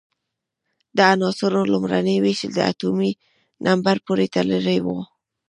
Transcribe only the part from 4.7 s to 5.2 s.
وو.